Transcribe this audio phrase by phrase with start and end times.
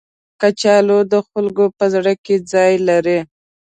[0.41, 3.19] کچالو د خلکو په زړه کې ځای لري